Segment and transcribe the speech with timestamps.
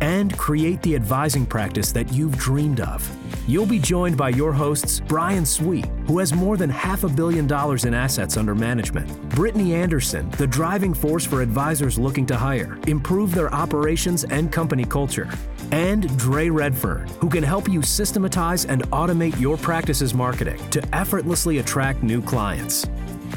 [0.00, 3.08] and create the advising practice that you've dreamed of.
[3.48, 7.46] You'll be joined by your hosts, Brian Sweet, who has more than half a billion
[7.46, 12.78] dollars in assets under management, Brittany Anderson, the driving force for advisors looking to hire,
[12.86, 15.28] improve their operations and company culture,
[15.72, 21.58] and Dre Redfern, who can help you systematize and automate your practice's marketing to effortlessly
[21.58, 22.86] attract new clients.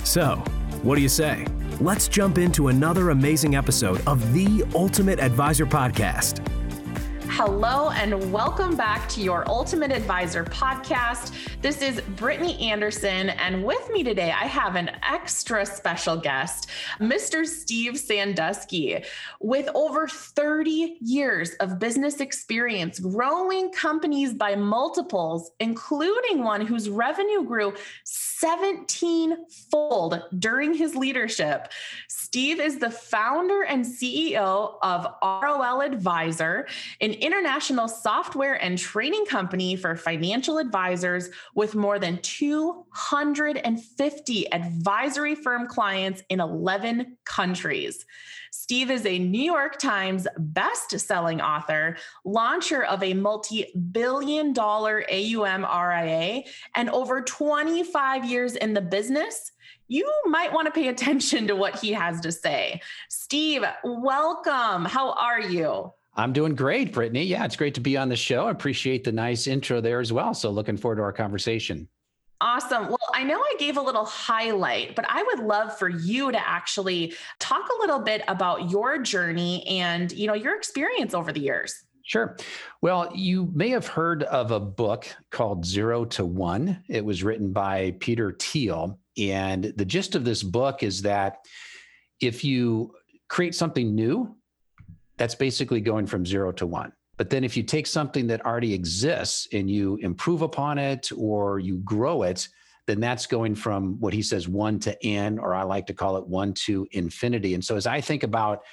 [0.03, 0.43] So,
[0.83, 1.47] what do you say?
[1.79, 6.45] Let's jump into another amazing episode of the Ultimate Advisor Podcast.
[7.37, 11.33] Hello, and welcome back to your Ultimate Advisor podcast.
[11.63, 17.43] This is Brittany Anderson, and with me today, I have an extra special guest, Mr.
[17.43, 19.03] Steve Sanduski.
[19.41, 27.43] With over 30 years of business experience, growing companies by multiples, including one whose revenue
[27.43, 29.37] grew 17
[29.71, 31.71] fold during his leadership,
[32.07, 36.67] Steve is the founder and CEO of ROL Advisor,
[37.01, 45.65] an international software and training company for financial advisors with more than 250 advisory firm
[45.65, 48.05] clients in 11 countries.
[48.51, 56.43] Steve is a New York Times best-selling author, launcher of a multi-billion dollar AUM RIA,
[56.75, 59.51] and over 25 years in the business
[59.89, 62.81] you might want to pay attention to what he has to say.
[63.09, 64.85] Steve, welcome.
[64.85, 65.91] How are you?
[66.15, 67.23] I'm doing great, Brittany.
[67.23, 68.47] Yeah, it's great to be on the show.
[68.47, 70.33] I appreciate the nice intro there as well.
[70.33, 71.87] So, looking forward to our conversation.
[72.41, 72.87] Awesome.
[72.87, 76.47] Well, I know I gave a little highlight, but I would love for you to
[76.47, 81.39] actually talk a little bit about your journey and, you know, your experience over the
[81.39, 81.85] years.
[82.05, 82.35] Sure.
[82.81, 86.83] Well, you may have heard of a book called Zero to One.
[86.89, 88.99] It was written by Peter Thiel.
[89.17, 91.45] And the gist of this book is that
[92.19, 92.93] if you
[93.29, 94.35] create something new,
[95.17, 96.91] that's basically going from zero to one.
[97.17, 101.59] But then if you take something that already exists and you improve upon it or
[101.59, 102.47] you grow it,
[102.87, 106.17] then that's going from what he says one to n, or I like to call
[106.17, 107.53] it one to infinity.
[107.53, 108.63] And so as I think about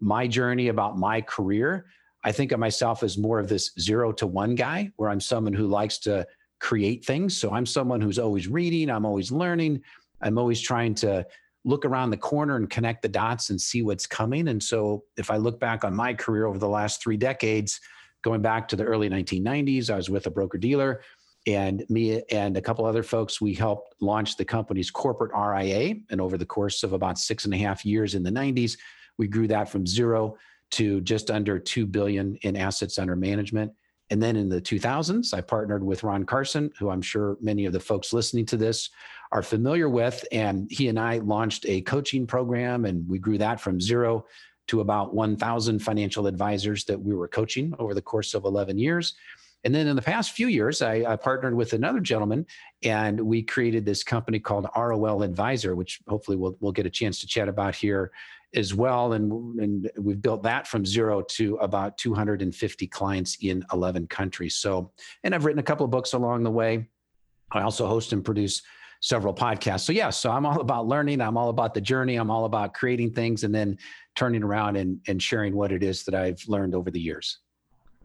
[0.00, 1.86] my journey, about my career,
[2.24, 5.52] I think of myself as more of this zero to one guy, where I'm someone
[5.52, 6.26] who likes to
[6.58, 7.36] create things.
[7.36, 9.82] So I'm someone who's always reading, I'm always learning,
[10.20, 11.26] I'm always trying to
[11.64, 14.48] look around the corner and connect the dots and see what's coming.
[14.48, 17.80] And so if I look back on my career over the last three decades,
[18.22, 21.02] going back to the early 1990s, I was with a broker dealer
[21.46, 25.94] and me and a couple other folks, we helped launch the company's corporate RIA.
[26.10, 28.76] And over the course of about six and a half years in the 90s,
[29.18, 30.36] we grew that from zero
[30.72, 33.72] to just under 2 billion in assets under management.
[34.10, 37.72] And then in the 2000s, I partnered with Ron Carson, who I'm sure many of
[37.72, 38.90] the folks listening to this
[39.32, 40.24] are familiar with.
[40.32, 44.26] And he and I launched a coaching program, and we grew that from zero
[44.68, 49.14] to about 1,000 financial advisors that we were coaching over the course of 11 years.
[49.64, 52.46] And then in the past few years, I, I, partnered with another gentleman
[52.82, 57.18] and we created this company called ROL Advisor, which hopefully we'll, we'll get a chance
[57.20, 58.10] to chat about here
[58.54, 59.12] as well.
[59.12, 64.56] And, and we've built that from zero to about 250 clients in 11 countries.
[64.56, 64.92] So,
[65.24, 66.88] and I've written a couple of books along the way.
[67.52, 68.62] I also host and produce
[69.00, 69.80] several podcasts.
[69.80, 71.20] So, yeah, so I'm all about learning.
[71.20, 72.16] I'm all about the journey.
[72.16, 73.78] I'm all about creating things and then
[74.14, 77.38] turning around and, and sharing what it is that I've learned over the years.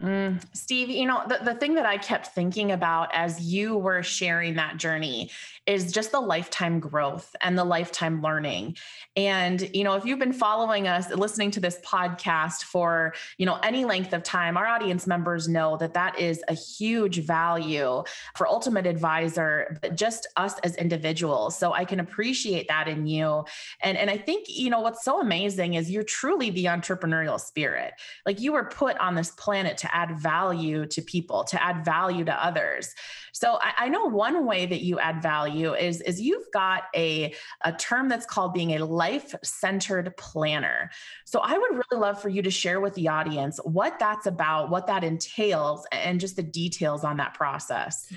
[0.01, 4.03] Mm, Steve, you know, the, the thing that I kept thinking about as you were
[4.03, 5.31] sharing that journey
[5.65, 8.75] is just the lifetime growth and the lifetime learning.
[9.15, 13.57] And, you know, if you've been following us, listening to this podcast for, you know,
[13.63, 18.03] any length of time, our audience members know that that is a huge value
[18.35, 21.57] for Ultimate Advisor, but just us as individuals.
[21.57, 23.45] So I can appreciate that in you.
[23.81, 27.93] And, and I think, you know, what's so amazing is you're truly the entrepreneurial spirit.
[28.25, 32.25] Like you were put on this planet to add value to people, to add value
[32.25, 32.93] to others.
[33.33, 37.33] So I, I know one way that you add value is, is you've got a,
[37.63, 40.89] a term that's called being a life-centered planner.
[41.25, 44.69] So I would really love for you to share with the audience what that's about,
[44.69, 48.11] what that entails, and just the details on that process.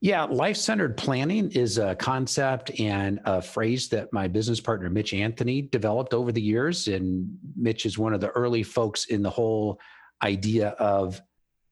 [0.00, 5.14] Yeah, life centered planning is a concept and a phrase that my business partner, Mitch
[5.14, 6.88] Anthony, developed over the years.
[6.88, 9.80] And Mitch is one of the early folks in the whole
[10.24, 11.20] idea of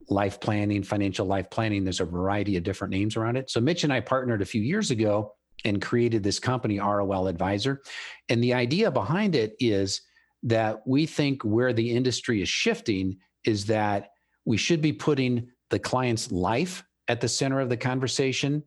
[0.09, 1.85] life planning, financial life planning.
[1.85, 3.51] There's a variety of different names around it.
[3.51, 5.33] So Mitch and I partnered a few years ago
[5.65, 7.83] and created this company, ROL Advisor.
[8.29, 10.03] And the idea behind it is
[10.43, 14.11] that we think where the industry is shifting is that
[14.45, 18.63] we should be putting the client's life at the center of the conversation,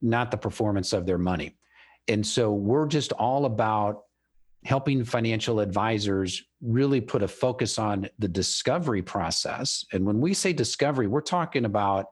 [0.00, 1.58] not the performance of their money.
[2.08, 4.04] And so we're just all about
[4.64, 9.84] helping financial advisors really put a focus on the discovery process.
[9.92, 12.06] And when we say discovery, we're talking about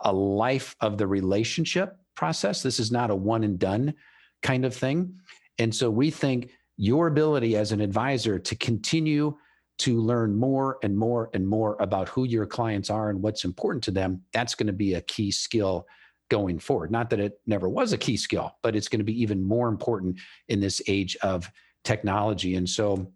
[0.00, 2.62] a life of the relationship process.
[2.62, 3.94] This is not a one and done
[4.42, 5.14] kind of thing.
[5.58, 9.36] And so we think your ability as an advisor to continue
[9.78, 13.82] to learn more and more and more about who your clients are and what's important
[13.84, 15.86] to them, that's going to be a key skill
[16.28, 16.90] going forward.
[16.90, 19.68] Not that it never was a key skill, but it's going to be even more
[19.68, 20.18] important
[20.48, 21.50] in this age of
[21.88, 22.54] technology.
[22.56, 23.10] And so,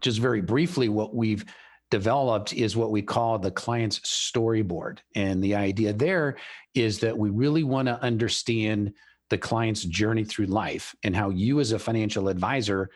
[0.00, 1.44] just very briefly, what we've
[1.90, 5.00] developed is what we call the client's storyboard.
[5.14, 6.36] And the idea there
[6.74, 8.94] is that we really want to understand
[9.28, 12.88] the client's journey through life and how you as a financial advisor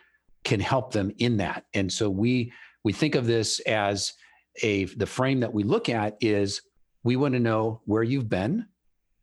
[0.44, 1.66] can help them in that.
[1.74, 2.52] And so we
[2.82, 4.14] we think of this as
[4.62, 6.62] a the frame that we look at is
[7.02, 8.66] we want to know where you've been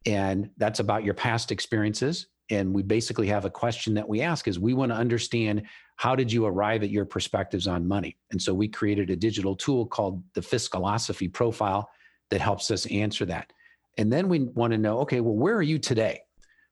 [0.05, 4.47] and that's about your past experiences and we basically have a question that we ask
[4.47, 5.63] is we want to understand
[5.95, 8.17] how did you arrive at your perspectives on money?
[8.31, 11.89] And so we created a digital tool called the fiscalosophy profile
[12.29, 13.53] that helps us answer that.
[13.97, 16.21] And then we want to know okay well where are you today?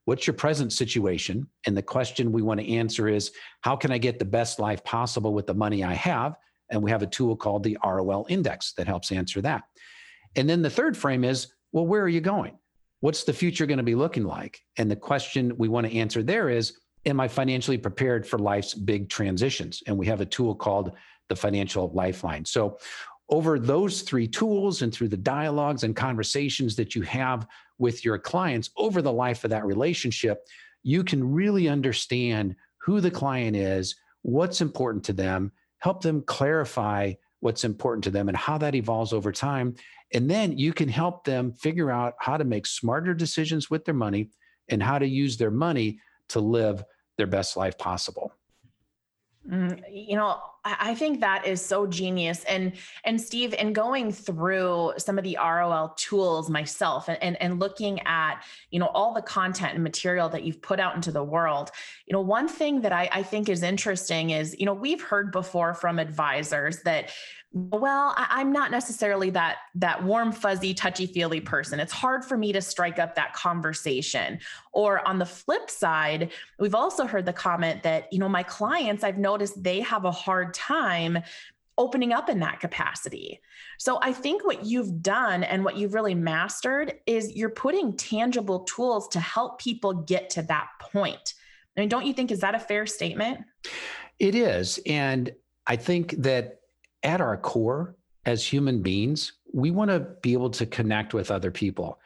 [0.05, 1.47] What's your present situation?
[1.67, 3.31] And the question we want to answer is
[3.61, 6.35] how can i get the best life possible with the money i have?
[6.71, 9.63] And we have a tool called the rol index that helps answer that.
[10.35, 12.57] And then the third frame is well where are you going
[13.01, 14.61] what's the future going to be looking like?
[14.77, 18.73] And the question we want to answer there is Am I financially prepared for life's
[18.73, 19.81] big transitions?
[19.87, 20.91] And we have a tool called
[21.29, 22.43] the Financial Lifeline.
[22.43, 22.77] So,
[23.29, 27.47] over those three tools and through the dialogues and conversations that you have
[27.77, 30.47] with your clients over the life of that relationship,
[30.81, 37.13] you can really understand who the client is, what's important to them, help them clarify
[37.39, 39.75] what's important to them and how that evolves over time.
[40.13, 43.93] And then you can help them figure out how to make smarter decisions with their
[43.93, 44.29] money
[44.69, 45.99] and how to use their money
[46.29, 46.83] to live
[47.17, 48.33] their best life possible.
[49.49, 52.43] Mm, you know, I think that is so genius.
[52.43, 52.73] And
[53.05, 58.01] and Steve, in going through some of the ROL tools myself and, and, and looking
[58.01, 61.71] at, you know, all the content and material that you've put out into the world,
[62.07, 65.31] you know, one thing that I, I think is interesting is, you know, we've heard
[65.31, 67.11] before from advisors that
[67.51, 72.37] well I, am not necessarily that that warm fuzzy touchy feely person it's hard for
[72.37, 74.39] me to strike up that conversation
[74.71, 79.03] or on the flip side we've also heard the comment that you know my clients
[79.03, 81.19] i've noticed they have a hard time
[81.77, 83.39] opening up in that capacity.
[83.77, 88.61] So i think what you've done and what you've really mastered is you're putting tangible
[88.61, 91.33] tools to help people get to that point.
[91.77, 93.39] I mean don't you think is that a fair statement?
[94.19, 94.79] It is.
[94.85, 95.31] And
[95.67, 96.59] i think that
[97.03, 101.51] at our core as human beings, we want to be able to connect with other
[101.51, 101.99] people.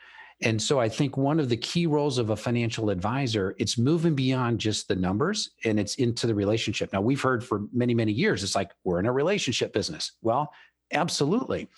[0.44, 4.13] And so I think one of the key roles of a financial advisor, it's moving
[4.13, 6.92] beyond just the numbers and it's into the relationship.
[6.92, 10.12] Now we've heard for many, many years, it's like we're in a relationship business.
[10.22, 10.51] Well,
[10.92, 11.69] absolutely.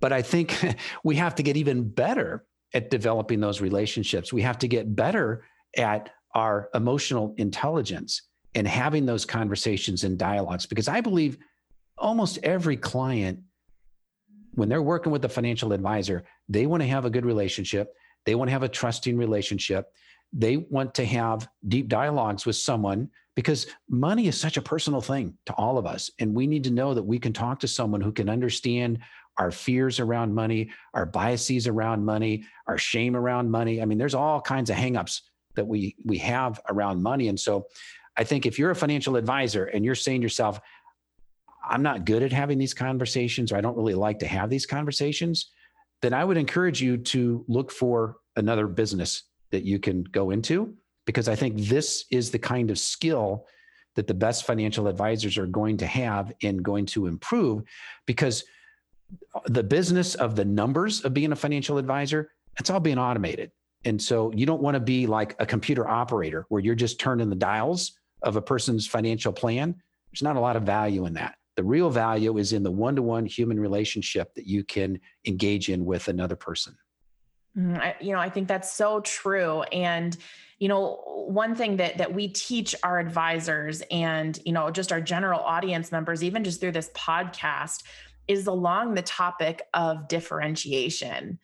[0.00, 0.54] But I think
[1.04, 4.32] we have to get even better at developing those relationships.
[4.32, 5.44] We have to get better
[5.76, 8.22] at our emotional intelligence
[8.54, 11.38] and having those conversations and dialogues because I believe
[11.96, 13.40] almost every client,
[14.54, 17.94] when they're working with a financial advisor, they want to have a good relationship.
[18.26, 19.92] They want to have a trusting relationship.
[20.32, 25.36] They want to have deep dialogues with someone because money is such a personal thing
[25.46, 26.10] to all of us.
[26.18, 28.98] And we need to know that we can talk to someone who can understand
[29.38, 33.80] our fears around money, our biases around money, our shame around money.
[33.80, 35.22] I mean, there's all kinds of hangups
[35.54, 37.28] that we we have around money.
[37.28, 37.66] And so
[38.16, 40.60] I think if you're a financial advisor and you're saying to yourself,
[41.68, 44.66] I'm not good at having these conversations, or I don't really like to have these
[44.66, 45.50] conversations,
[46.02, 50.74] then I would encourage you to look for another business that you can go into
[51.06, 53.46] because I think this is the kind of skill
[53.96, 57.64] that the best financial advisors are going to have and going to improve
[58.06, 58.44] because
[59.46, 63.50] the business of the numbers of being a financial advisor, it's all being automated.
[63.84, 67.30] And so you don't want to be like a computer operator where you're just turning
[67.30, 67.92] the dials
[68.22, 69.74] of a person's financial plan.
[70.12, 71.36] There's not a lot of value in that.
[71.56, 75.68] The real value is in the one to one human relationship that you can engage
[75.68, 76.76] in with another person.
[77.56, 79.62] Mm, you know, I think that's so true.
[79.62, 80.16] And,
[80.58, 85.00] you know, one thing that that we teach our advisors and, you know, just our
[85.00, 87.82] general audience members, even just through this podcast,
[88.28, 91.40] is along the topic of differentiation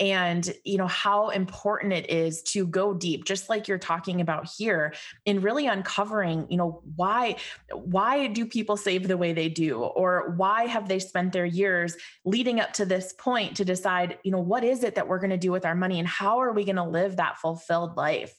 [0.00, 4.48] and you know how important it is to go deep just like you're talking about
[4.56, 4.94] here
[5.26, 7.36] in really uncovering you know why
[7.72, 11.96] why do people save the way they do or why have they spent their years
[12.24, 15.30] leading up to this point to decide you know what is it that we're going
[15.30, 18.34] to do with our money and how are we going to live that fulfilled life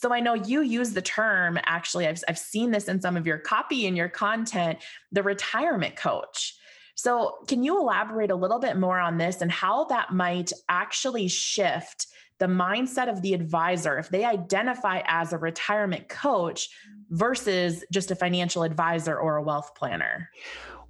[0.00, 3.26] so I know you use the term, actually, I've, I've seen this in some of
[3.26, 4.78] your copy and your content,
[5.10, 6.56] the retirement coach.
[6.98, 11.28] So, can you elaborate a little bit more on this and how that might actually
[11.28, 12.08] shift
[12.40, 16.68] the mindset of the advisor if they identify as a retirement coach
[17.10, 20.28] versus just a financial advisor or a wealth planner?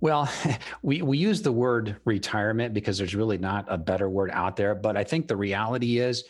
[0.00, 0.32] Well,
[0.82, 4.74] we, we use the word retirement because there's really not a better word out there.
[4.74, 6.24] But I think the reality is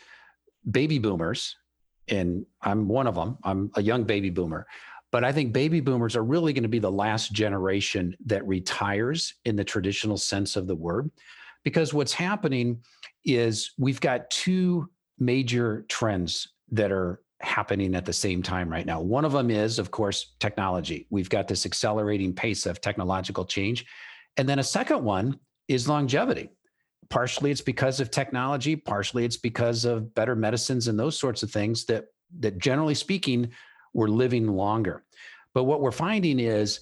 [0.69, 1.55] baby boomers,
[2.09, 4.67] and I'm one of them, I'm a young baby boomer,
[5.11, 9.33] but I think baby boomers are really going to be the last generation that retires
[9.45, 11.09] in the traditional sense of the word.
[11.63, 12.81] Because what's happening
[13.25, 19.01] is we've got two major trends that are happening at the same time right now.
[19.01, 21.07] One of them is, of course, technology.
[21.09, 23.85] We've got this accelerating pace of technological change.
[24.37, 26.49] And then a second one is longevity.
[27.09, 31.51] Partially it's because of technology, partially it's because of better medicines and those sorts of
[31.51, 32.05] things that
[32.39, 33.49] that generally speaking
[33.93, 35.03] we're living longer.
[35.53, 36.81] But what we're finding is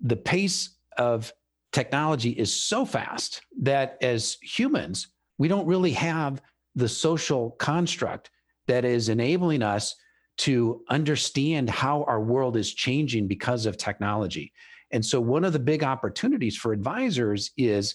[0.00, 1.32] the pace of
[1.72, 5.08] technology is so fast that as humans,
[5.38, 6.42] we don't really have
[6.74, 8.30] the social construct
[8.66, 9.94] that is enabling us
[10.38, 14.52] to understand how our world is changing because of technology.
[14.90, 17.94] And so, one of the big opportunities for advisors is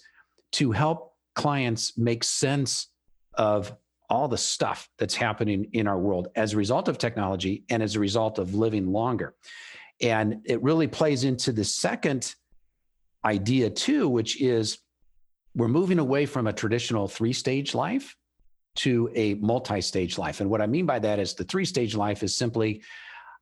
[0.53, 2.87] to help clients make sense
[3.35, 3.75] of
[4.09, 7.95] all the stuff that's happening in our world as a result of technology and as
[7.95, 9.35] a result of living longer.
[10.01, 12.35] And it really plays into the second
[13.25, 14.79] idea, too, which is
[15.55, 18.15] we're moving away from a traditional three stage life
[18.75, 20.39] to a multi stage life.
[20.39, 22.83] And what I mean by that is the three stage life is simply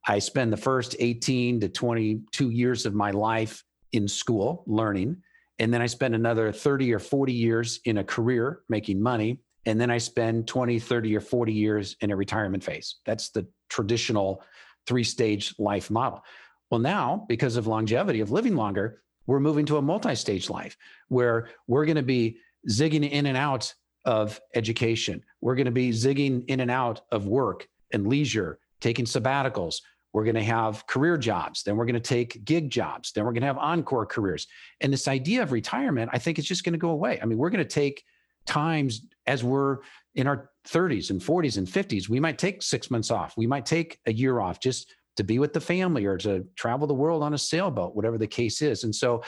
[0.07, 5.17] I spend the first 18 to 22 years of my life in school learning.
[5.59, 9.79] And then I spend another 30 or 40 years in a career making money and
[9.79, 12.95] then I spend 20, 30, or 40 years in a retirement phase.
[13.05, 14.43] That's the traditional
[14.85, 16.23] three stage life model.
[16.69, 20.77] Well, now, because of longevity, of living longer, we're moving to a multi stage life
[21.07, 22.37] where we're going to be
[22.69, 23.73] zigging in and out
[24.05, 25.23] of education.
[25.41, 29.77] We're going to be zigging in and out of work and leisure, taking sabbaticals.
[30.13, 31.63] We're going to have career jobs.
[31.63, 33.11] Then we're going to take gig jobs.
[33.11, 34.47] Then we're going to have encore careers.
[34.79, 37.19] And this idea of retirement, I think, is just going to go away.
[37.21, 38.03] I mean, we're going to take
[38.45, 39.79] times as we're
[40.15, 43.35] in our 30s and 40s and 50s, we might take six months off.
[43.37, 46.87] We might take a year off just to be with the family or to travel
[46.87, 48.83] the world on a sailboat, whatever the case is.
[48.83, 49.23] And so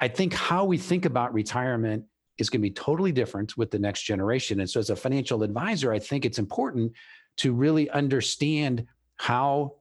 [0.00, 2.04] I think how we think about retirement
[2.38, 4.60] is going to be totally different with the next generation.
[4.60, 6.92] And so, as a financial advisor, I think it's important
[7.38, 8.86] to really understand
[9.16, 9.74] how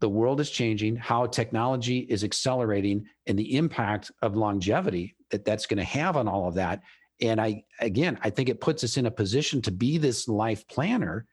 [0.00, 5.66] the world is changing, how technology is accelerating, and the impact of longevity that that's
[5.66, 6.82] going to have on all of that
[7.20, 10.66] and I, again, I think it puts us in a position to be this life
[10.68, 11.26] planner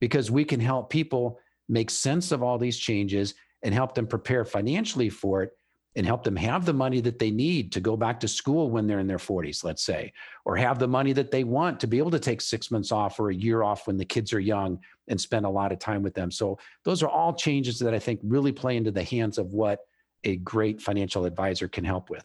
[0.00, 1.38] because we can help people
[1.68, 5.52] make sense of all these changes and help them prepare financially for it
[5.96, 8.86] and help them have the money that they need to go back to school when
[8.86, 10.12] they're in their 40s, let's say,
[10.44, 13.20] or have the money that they want to be able to take six months off
[13.20, 16.02] or a year off when the kids are young and spend a lot of time
[16.02, 16.30] with them.
[16.30, 19.80] So, those are all changes that I think really play into the hands of what
[20.24, 22.24] a great financial advisor can help with.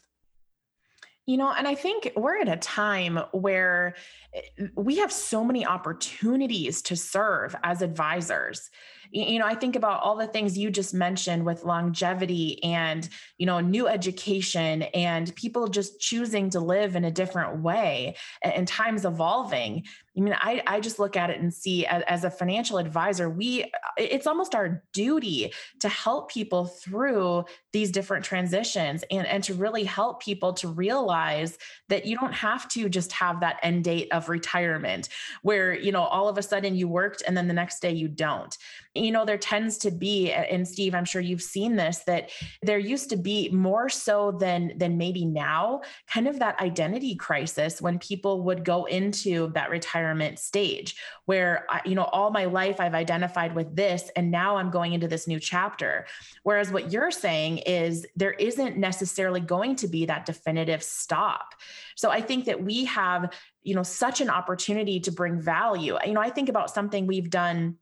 [1.29, 3.93] You know, and I think we're at a time where
[4.33, 8.71] eh, we have so many opportunities to serve as advisors
[9.11, 13.45] you know i think about all the things you just mentioned with longevity and you
[13.45, 19.05] know new education and people just choosing to live in a different way and times
[19.05, 19.83] evolving.
[20.17, 23.29] I mean i, I just look at it and see as, as a financial advisor
[23.29, 29.53] we it's almost our duty to help people through these different transitions and and to
[29.53, 34.09] really help people to realize that you don't have to just have that end date
[34.11, 35.07] of retirement
[35.41, 38.07] where you know all of a sudden you worked and then the next day you
[38.09, 38.57] don't
[38.99, 42.29] you know, there tends to be, and Steve, I'm sure you've seen this, that
[42.61, 47.81] there used to be more so than than maybe now, kind of that identity crisis
[47.81, 52.95] when people would go into that retirement stage where you know, all my life I've
[52.95, 56.05] identified with this, and now I'm going into this new chapter.
[56.43, 61.53] Whereas what you're saying is there isn't necessarily going to be that definitive stop.
[61.95, 65.97] So I think that we have, you know, such an opportunity to bring value.
[66.05, 67.77] You know, I think about something we've done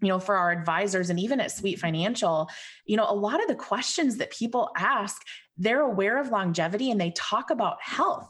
[0.00, 2.48] you know for our advisors and even at sweet financial
[2.84, 5.22] you know a lot of the questions that people ask
[5.56, 8.28] they're aware of longevity and they talk about health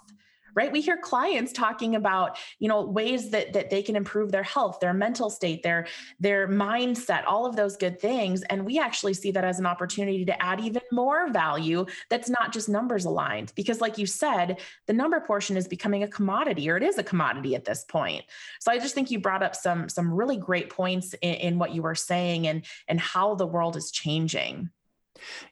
[0.57, 0.73] right?
[0.73, 4.81] We hear clients talking about, you know, ways that that they can improve their health,
[4.81, 5.87] their mental state, their
[6.19, 8.43] their mindset, all of those good things.
[8.45, 12.53] And we actually see that as an opportunity to add even more value that's not
[12.53, 13.53] just numbers aligned.
[13.55, 17.03] Because, like you said, the number portion is becoming a commodity, or it is a
[17.03, 18.25] commodity at this point.
[18.61, 21.75] So I just think you brought up some some really great points in, in what
[21.75, 24.71] you were saying and and how the world is changing.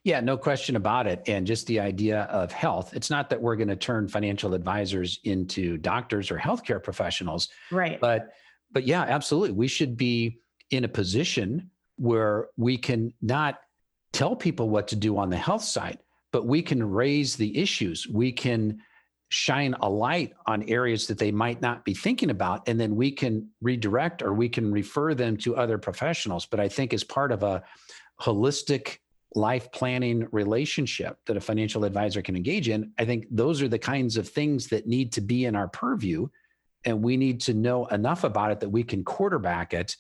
[0.03, 1.23] Yeah, no question about it.
[1.27, 2.95] And just the idea of health.
[2.95, 7.49] It's not that we're going to turn financial advisors into doctors or healthcare professionals.
[7.71, 8.01] Right.
[8.01, 8.33] But
[8.73, 9.53] but yeah, absolutely.
[9.53, 10.41] We should be
[10.71, 13.61] in a position where we can not
[14.13, 15.99] tell people what to do on the health side,
[16.33, 18.09] but we can raise the issues.
[18.09, 18.81] We can
[19.29, 23.11] shine a light on areas that they might not be thinking about and then we
[23.11, 27.33] can redirect or we can refer them to other professionals but i think as part
[27.33, 27.61] of a
[28.21, 28.99] holistic
[29.35, 33.79] life planning relationship that a financial advisor can engage in, I think those are the
[33.79, 36.29] kinds of things that need to be in our purview.
[36.85, 39.97] And we need to know enough about it that we can quarterback it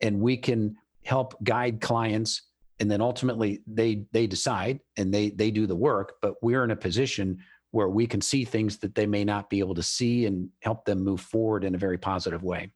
[0.00, 2.42] and we can help guide clients.
[2.80, 6.70] And then ultimately they they decide and they they do the work, but we're in
[6.70, 7.38] a position
[7.72, 10.84] where we can see things that they may not be able to see and help
[10.84, 12.70] them move forward in a very positive way.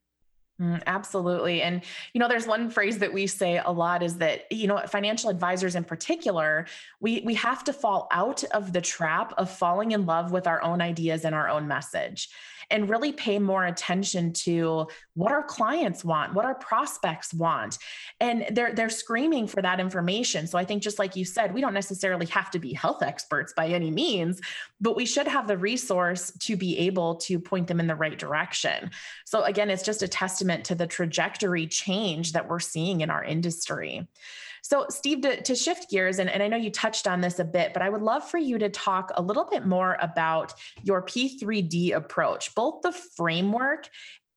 [0.63, 1.61] Mm, absolutely.
[1.63, 4.81] And, you know, there's one phrase that we say a lot is that, you know,
[4.87, 6.67] financial advisors in particular,
[7.01, 10.63] we, we have to fall out of the trap of falling in love with our
[10.63, 12.29] own ideas and our own message
[12.73, 17.79] and really pay more attention to what our clients want, what our prospects want.
[18.19, 20.47] And they're they're screaming for that information.
[20.47, 23.53] So I think just like you said, we don't necessarily have to be health experts
[23.55, 24.41] by any means,
[24.81, 28.19] but we should have the resource to be able to point them in the right
[28.19, 28.91] direction.
[29.27, 33.23] So again, it's just a testament to the trajectory change that we're seeing in our
[33.23, 34.09] industry.
[34.63, 37.45] So, Steve, to, to shift gears, and, and I know you touched on this a
[37.45, 40.55] bit, but I would love for you to talk a little bit more about
[40.85, 43.89] your P3D approach, both the framework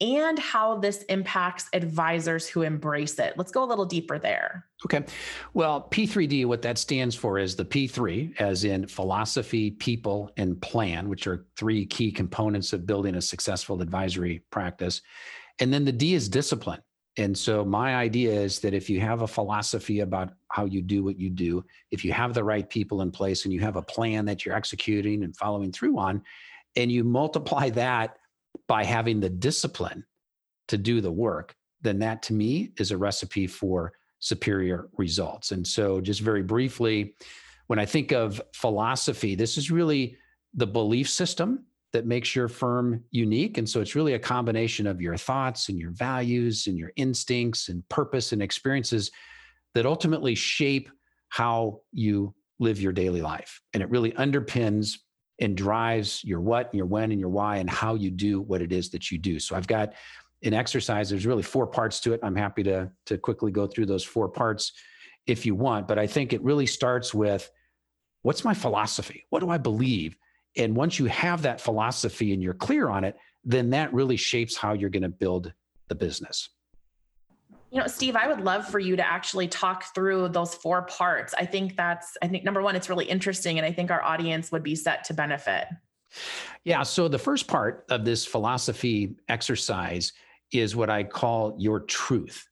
[0.02, 3.34] and how this impacts advisors who embrace it.
[3.38, 4.66] Let's go a little deeper there.
[4.86, 5.06] Okay.
[5.54, 11.08] Well, P3D, what that stands for is the P3, as in philosophy, people, and plan,
[11.08, 15.02] which are three key components of building a successful advisory practice.
[15.60, 16.82] And then the D is discipline.
[17.18, 21.04] And so my idea is that if you have a philosophy about how you do
[21.04, 23.82] what you do, if you have the right people in place and you have a
[23.82, 26.22] plan that you're executing and following through on,
[26.76, 28.18] and you multiply that
[28.68, 30.04] by having the discipline
[30.68, 35.52] to do the work, then that to me is a recipe for superior results.
[35.52, 37.16] And so just very briefly,
[37.68, 40.18] when I think of philosophy, this is really
[40.54, 43.58] the belief system that makes your firm unique.
[43.58, 47.70] And so it's really a combination of your thoughts and your values and your instincts
[47.70, 49.12] and purpose and experiences
[49.76, 50.90] that ultimately shape
[51.30, 53.62] how you live your daily life.
[53.74, 54.98] And it really underpins
[55.40, 58.74] and drives your what, your when, and your why, and how you do what it
[58.74, 59.40] is that you do.
[59.40, 59.94] So I've got
[60.44, 61.10] an exercise.
[61.10, 62.20] There's really four parts to it.
[62.24, 64.74] I'm happy to, to quickly go through those four parts
[65.28, 65.88] if you want.
[65.88, 67.50] But I think it really starts with
[68.22, 69.26] what's my philosophy?
[69.30, 70.18] What do I believe?
[70.58, 74.56] And once you have that philosophy and you're clear on it, then that really shapes
[74.56, 75.54] how you're going to build
[75.88, 76.50] the business.
[77.72, 81.34] You know, Steve, I would love for you to actually talk through those four parts.
[81.38, 83.58] I think that's, I think number one, it's really interesting.
[83.58, 85.68] And I think our audience would be set to benefit.
[86.64, 86.84] Yeah.
[86.84, 90.14] So the first part of this philosophy exercise
[90.52, 92.48] is what I call your truth.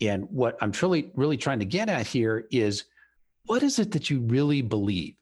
[0.00, 2.84] And what I'm truly, really trying to get at here is
[3.46, 5.14] what is it that you really believe?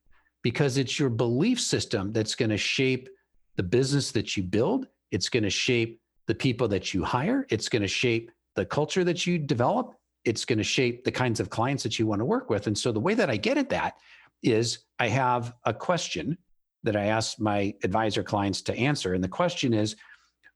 [0.47, 3.09] Because it's your belief system that's going to shape
[3.57, 4.87] the business that you build.
[5.11, 7.49] It's going to shape the people that you hire.
[7.51, 9.97] It's going to shape the culture that you develop.
[10.25, 12.69] It's going to shape the kinds of clients that you want to work with.
[12.69, 13.97] And so the way that I get at that
[14.45, 16.39] is I have a question
[16.85, 19.15] that I ask my advisor clients to answer.
[19.15, 19.97] And the question is,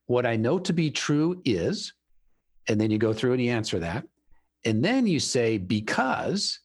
[0.05, 1.91] what I know to be true is,
[2.69, 4.07] and then you go through and you answer that.
[4.63, 6.61] And then you say, because,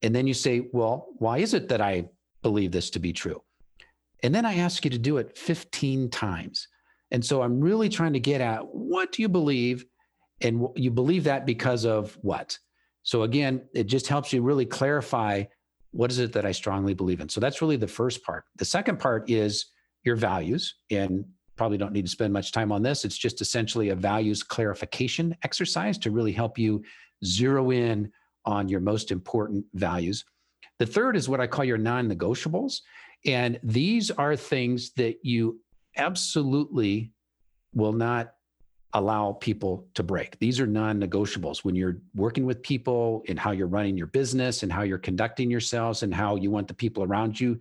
[0.00, 2.04] and then you say, well, why is it that I
[2.42, 3.42] believe this to be true.
[4.22, 6.68] And then I ask you to do it 15 times.
[7.10, 9.84] And so I'm really trying to get at what do you believe?
[10.40, 12.58] And you believe that because of what?
[13.02, 15.44] So again, it just helps you really clarify
[15.90, 17.28] what is it that I strongly believe in.
[17.28, 18.44] So that's really the first part.
[18.56, 19.66] The second part is
[20.04, 20.76] your values.
[20.90, 21.24] And
[21.56, 23.04] probably don't need to spend much time on this.
[23.04, 26.82] It's just essentially a values clarification exercise to really help you
[27.24, 28.10] zero in
[28.44, 30.24] on your most important values.
[30.82, 32.80] The third is what I call your non negotiables.
[33.24, 35.60] And these are things that you
[35.96, 37.12] absolutely
[37.72, 38.34] will not
[38.92, 40.40] allow people to break.
[40.40, 44.64] These are non negotiables when you're working with people and how you're running your business
[44.64, 47.60] and how you're conducting yourselves and how you want the people around you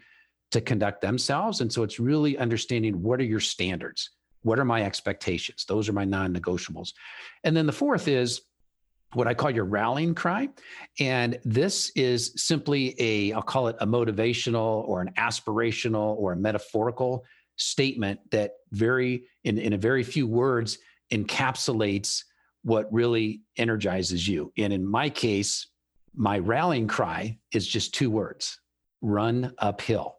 [0.50, 1.62] to conduct themselves.
[1.62, 4.10] And so it's really understanding what are your standards?
[4.42, 5.66] What are my expectations?
[5.66, 6.94] Those are my non negotiables.
[7.44, 8.42] And then the fourth is
[9.14, 10.50] what I call your rallying cry.
[11.00, 16.38] And this is simply a, I'll call it a motivational or an aspirational or a
[16.38, 17.26] metaphorical
[17.58, 20.78] statement that very, in, in a very few words,
[21.12, 22.24] encapsulates
[22.64, 24.52] what really energizes you.
[24.58, 25.68] And in my case,
[26.16, 28.60] my rallying cry is just two words
[29.02, 30.18] run uphill.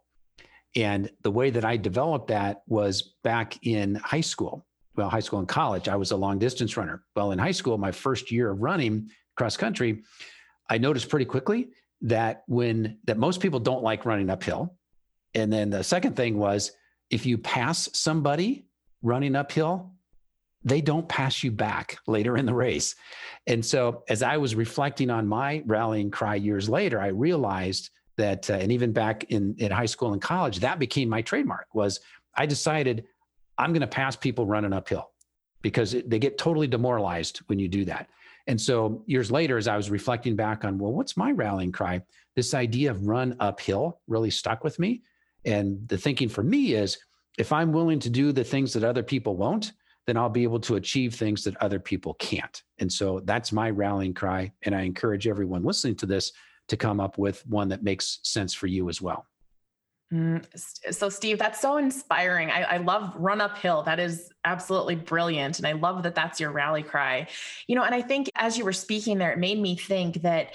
[0.74, 4.66] And the way that I developed that was back in high school.
[4.96, 7.02] Well, high school and college, I was a long distance runner.
[7.16, 10.02] Well, in high school, my first year of running cross country,
[10.68, 11.68] I noticed pretty quickly
[12.02, 14.76] that when that most people don't like running uphill.
[15.34, 16.72] And then the second thing was
[17.10, 18.66] if you pass somebody
[19.02, 19.92] running uphill,
[20.64, 22.94] they don't pass you back later in the race.
[23.46, 28.48] And so as I was reflecting on my rallying cry years later, I realized that
[28.50, 32.00] uh, and even back in in high school and college that became my trademark was
[32.36, 33.04] i decided
[33.58, 35.10] i'm going to pass people running uphill
[35.62, 38.08] because it, they get totally demoralized when you do that
[38.46, 42.00] and so years later as i was reflecting back on well what's my rallying cry
[42.36, 45.02] this idea of run uphill really stuck with me
[45.44, 46.98] and the thinking for me is
[47.38, 49.72] if i'm willing to do the things that other people won't
[50.06, 52.62] then I'll be able to achieve things that other people can't.
[52.78, 54.52] And so that's my rallying cry.
[54.62, 56.32] And I encourage everyone listening to this
[56.68, 59.26] to come up with one that makes sense for you as well.
[60.12, 60.44] Mm,
[60.92, 62.50] so, Steve, that's so inspiring.
[62.50, 63.82] I, I, love run uphill.
[63.82, 65.58] That is absolutely brilliant.
[65.58, 67.28] And I love that that's your rally cry.
[67.66, 70.52] You know, and I think as you were speaking there, it made me think that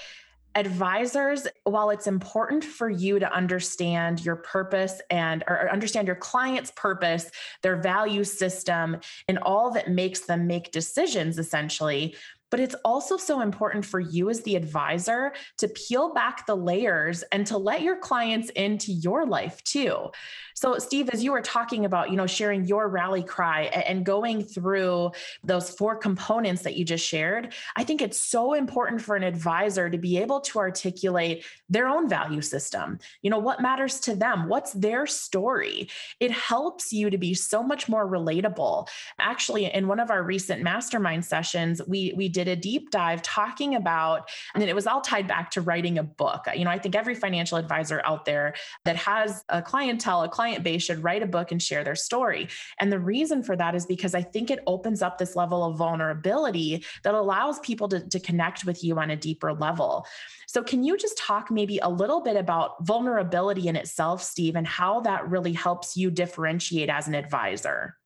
[0.54, 6.72] advisors while it's important for you to understand your purpose and or understand your client's
[6.74, 7.30] purpose
[7.62, 8.96] their value system
[9.28, 12.16] and all that makes them make decisions essentially
[12.50, 17.22] but it's also so important for you as the advisor to peel back the layers
[17.32, 20.10] and to let your clients into your life too.
[20.54, 24.42] So, Steve, as you were talking about, you know, sharing your rally cry and going
[24.42, 25.12] through
[25.44, 29.88] those four components that you just shared, I think it's so important for an advisor
[29.88, 32.98] to be able to articulate their own value system.
[33.22, 34.48] You know, what matters to them?
[34.48, 35.88] What's their story?
[36.18, 38.88] It helps you to be so much more relatable.
[39.20, 43.74] Actually, in one of our recent mastermind sessions, we we did a deep dive talking
[43.74, 46.46] about, and then it was all tied back to writing a book.
[46.54, 50.48] You know, I think every financial advisor out there that has a clientele, a client
[50.48, 52.48] client base should write a book and share their story.
[52.78, 55.76] And the reason for that is because I think it opens up this level of
[55.76, 60.06] vulnerability that allows people to, to connect with you on a deeper level.
[60.46, 64.66] So, can you just talk maybe a little bit about vulnerability in itself, Steve, and
[64.66, 67.96] how that really helps you differentiate as an advisor?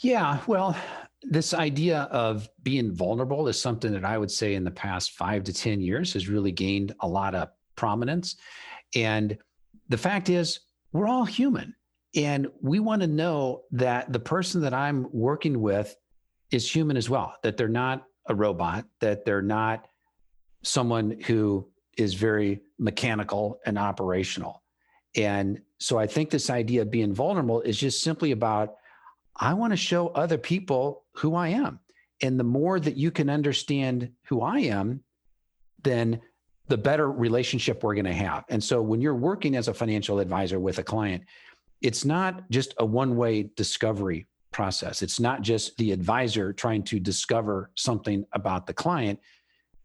[0.00, 0.76] Yeah, well,
[1.22, 5.44] this idea of being vulnerable is something that I would say in the past five
[5.44, 8.36] to 10 years has really gained a lot of prominence.
[8.94, 9.36] And
[9.88, 10.60] the fact is,
[10.92, 11.74] we're all human.
[12.14, 15.94] And we want to know that the person that I'm working with
[16.50, 19.86] is human as well, that they're not a robot, that they're not
[20.62, 24.62] someone who is very mechanical and operational.
[25.16, 28.76] And so I think this idea of being vulnerable is just simply about
[29.40, 31.80] I want to show other people who I am.
[32.22, 35.02] And the more that you can understand who I am,
[35.82, 36.20] then
[36.68, 38.44] the better relationship we're going to have.
[38.48, 41.24] And so when you're working as a financial advisor with a client,
[41.80, 45.02] it's not just a one way discovery process.
[45.02, 49.20] It's not just the advisor trying to discover something about the client.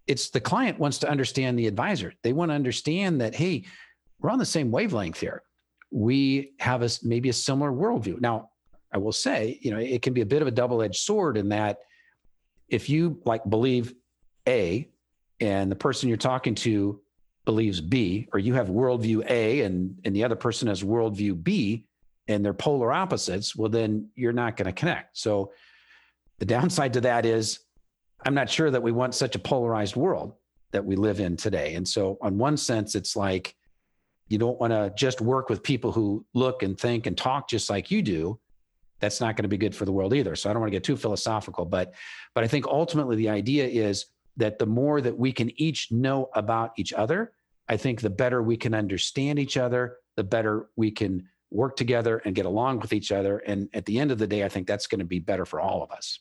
[0.07, 2.13] It's the client wants to understand the advisor.
[2.23, 3.65] They want to understand that, hey,
[4.19, 5.43] we're on the same wavelength here.
[5.91, 8.19] We have a maybe a similar worldview.
[8.19, 8.49] Now,
[8.93, 11.49] I will say, you know, it can be a bit of a double-edged sword in
[11.49, 11.79] that
[12.67, 13.93] if you like believe
[14.47, 14.89] A,
[15.39, 17.01] and the person you're talking to
[17.45, 21.85] believes B, or you have worldview A and, and the other person has worldview B,
[22.27, 25.17] and they're polar opposites, well, then you're not going to connect.
[25.17, 25.51] So
[26.39, 27.59] the downside to that is
[28.25, 30.35] I'm not sure that we want such a polarized world
[30.71, 31.75] that we live in today.
[31.75, 33.55] And so, on one sense, it's like
[34.29, 37.69] you don't want to just work with people who look and think and talk just
[37.69, 38.39] like you do.
[39.03, 40.33] That's not going to be good for the world either.
[40.37, 41.93] So I don't want to get too philosophical, but
[42.33, 44.05] but I think ultimately the idea is
[44.37, 47.33] that the more that we can each know about each other,
[47.67, 52.21] I think the better we can understand each other, the better we can work together
[52.23, 53.39] and get along with each other.
[53.39, 55.59] And at the end of the day, I think that's going to be better for
[55.59, 56.19] all of us.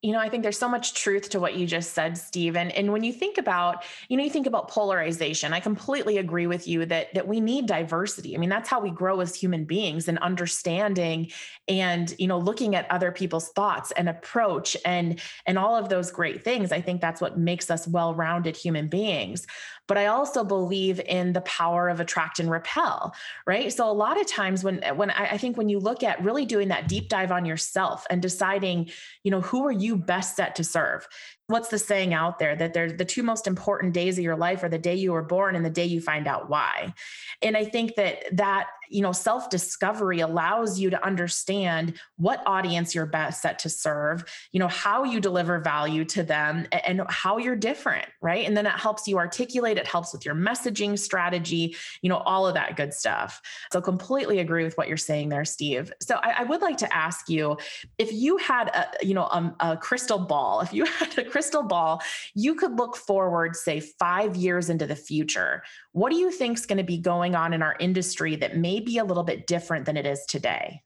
[0.00, 2.54] You know, I think there's so much truth to what you just said, Steve.
[2.54, 6.46] And, and when you think about, you know, you think about polarization, I completely agree
[6.46, 8.36] with you that that we need diversity.
[8.36, 11.32] I mean, that's how we grow as human beings and understanding
[11.66, 16.12] and, you know, looking at other people's thoughts and approach and and all of those
[16.12, 16.70] great things.
[16.70, 19.48] I think that's what makes us well-rounded human beings
[19.88, 23.14] but I also believe in the power of attract and repel,
[23.46, 23.72] right?
[23.72, 26.44] So a lot of times when when I, I, think when you look at really
[26.44, 28.90] doing that deep dive on yourself and deciding,
[29.24, 31.08] you know, who are you best set to serve?
[31.48, 34.62] what's the saying out there that they're the two most important days of your life
[34.62, 36.94] are the day you were born and the day you find out why
[37.42, 42.94] and i think that that you know self discovery allows you to understand what audience
[42.94, 47.38] you're best set to serve you know how you deliver value to them and how
[47.38, 51.74] you're different right and then it helps you articulate it helps with your messaging strategy
[52.02, 53.40] you know all of that good stuff
[53.72, 56.94] so completely agree with what you're saying there steve so i, I would like to
[56.94, 57.56] ask you
[57.98, 61.24] if you had a you know a, um, a crystal ball if you had a
[61.24, 62.02] crystal ball,
[62.34, 65.62] you could look forward, say, five years into the future.
[65.92, 68.77] What do you think is going to be going on in our industry that may
[68.80, 70.82] be a little bit different than it is today?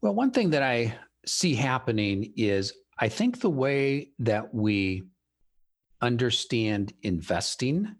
[0.00, 0.94] Well, one thing that I
[1.26, 5.04] see happening is I think the way that we
[6.00, 7.94] understand investing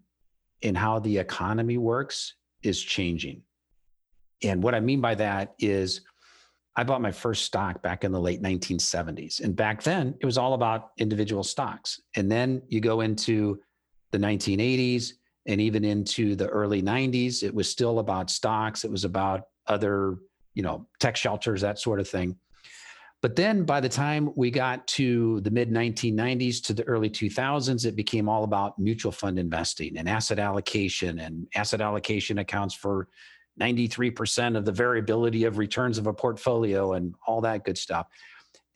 [0.63, 3.43] and how the economy works is changing.
[4.43, 6.01] And what I mean by that is
[6.75, 9.41] I bought my first stock back in the late 1970s.
[9.41, 11.99] And back then, it was all about individual stocks.
[12.15, 13.59] And then you go into
[14.11, 15.13] the 1980s
[15.47, 18.83] and even into the early 90s, it was still about stocks.
[18.83, 20.17] It was about other,
[20.53, 22.37] you know, tax shelters, that sort of thing.
[23.21, 27.85] But then by the time we got to the mid 1990s to the early 2000s,
[27.85, 31.19] it became all about mutual fund investing and asset allocation.
[31.19, 33.09] And asset allocation accounts for
[33.59, 38.07] 93% of the variability of returns of a portfolio and all that good stuff.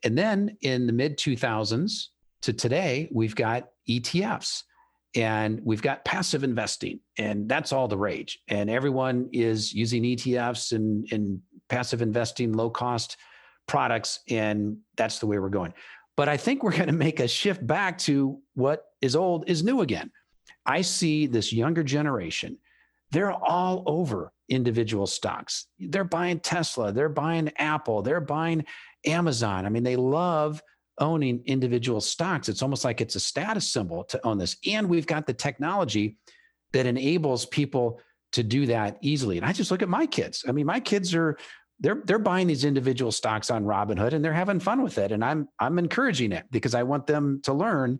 [0.04, 2.08] And then in the mid 2000s
[2.42, 4.64] to today, we've got ETFs
[5.16, 8.40] and we've got passive investing, and that's all the rage.
[8.48, 13.18] And everyone is using ETFs and, and passive investing, low cost
[13.68, 15.74] products, and that's the way we're going.
[16.16, 19.64] But I think we're going to make a shift back to what is old is
[19.64, 20.12] new again.
[20.66, 22.58] I see this younger generation,
[23.12, 25.68] they're all over individual stocks.
[25.80, 28.66] They're buying Tesla, they're buying Apple, they're buying
[29.06, 29.66] Amazon.
[29.66, 30.62] I mean, they love
[31.00, 32.50] owning individual stocks.
[32.50, 34.58] It's almost like it's a status symbol to own this.
[34.68, 36.18] And we've got the technology
[36.72, 38.00] that enables people
[38.34, 39.38] to do that easily.
[39.38, 40.44] And I just look at my kids.
[40.48, 41.38] I mean, my kids are
[41.80, 45.12] they're they're buying these individual stocks on Robinhood and they're having fun with it.
[45.12, 48.00] And I'm I'm encouraging it because I want them to learn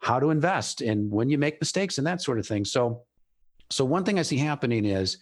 [0.00, 2.64] how to invest and when you make mistakes and that sort of thing.
[2.64, 3.02] So
[3.70, 5.18] so one thing I see happening is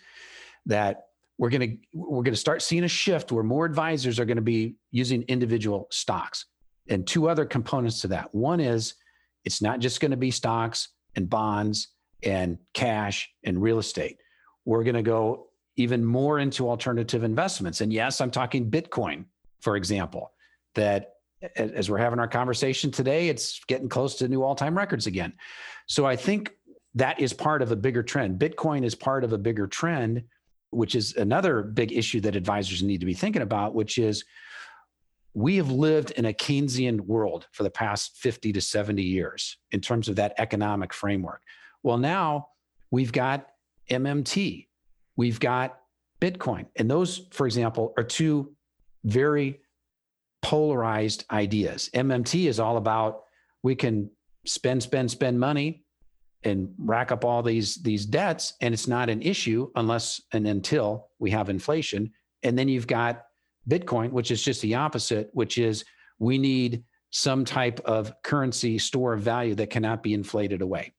[0.66, 1.06] that
[1.38, 4.36] we're going to we're going to start seeing a shift where more advisors are going
[4.36, 6.46] to be using individual stocks
[6.90, 8.34] and two other components to that.
[8.34, 8.94] One is
[9.44, 11.88] it's not just going to be stocks and bonds
[12.22, 14.18] and cash and real estate.
[14.64, 17.80] We're going to go even more into alternative investments.
[17.80, 19.24] And yes i'm talking bitcoin
[19.60, 20.32] for example
[20.74, 21.14] that
[21.56, 25.32] as we're having our conversation today it's getting close to new all-time records again.
[25.86, 26.52] So i think
[26.96, 28.40] that is part of a bigger trend.
[28.40, 30.24] Bitcoin is part of a bigger trend
[30.70, 34.24] which is another big issue that advisors need to be thinking about, which is
[35.34, 39.80] we have lived in a Keynesian world for the past 50 to 70 years in
[39.80, 41.42] terms of that economic framework.
[41.82, 42.48] Well, now
[42.90, 43.46] we've got
[43.90, 44.66] MMT,
[45.16, 45.78] we've got
[46.20, 46.66] Bitcoin.
[46.76, 48.52] And those, for example, are two
[49.04, 49.60] very
[50.42, 51.90] polarized ideas.
[51.94, 53.22] MMT is all about
[53.62, 54.10] we can
[54.46, 55.84] spend, spend, spend money
[56.42, 61.08] and rack up all these these debts and it's not an issue unless and until
[61.18, 62.10] we have inflation
[62.42, 63.24] and then you've got
[63.68, 65.84] bitcoin which is just the opposite which is
[66.18, 70.92] we need some type of currency store of value that cannot be inflated away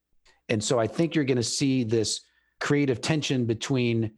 [0.50, 2.22] and so i think you're going to see this
[2.60, 4.12] creative tension between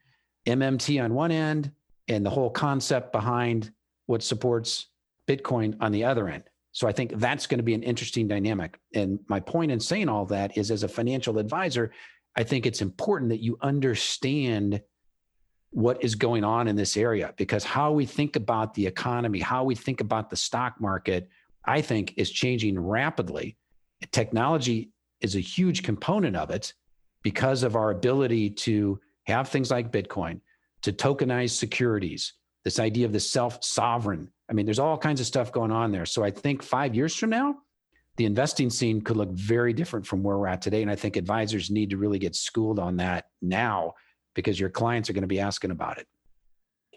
[0.48, 1.72] mmt on one end
[2.10, 3.72] and the whole concept behind
[4.08, 4.88] what supports
[5.28, 8.80] bitcoin on the other end so I think that's going to be an interesting dynamic.
[8.96, 11.92] And my point in saying all that is as a financial advisor,
[12.36, 14.82] I think it's important that you understand
[15.74, 19.64] what is going on in this area because how we think about the economy, how
[19.64, 21.28] we think about the stock market,
[21.66, 23.58] I think is changing rapidly.
[24.12, 26.74] Technology is a huge component of it
[27.24, 30.42] because of our ability to have things like Bitcoin,
[30.82, 32.34] to tokenize securities,
[32.64, 35.92] this idea of the self sovereign I mean, there's all kinds of stuff going on
[35.92, 36.06] there.
[36.06, 37.56] So I think five years from now,
[38.18, 40.82] the investing scene could look very different from where we're at today.
[40.82, 43.94] And I think advisors need to really get schooled on that now
[44.34, 46.08] because your clients are going to be asking about it.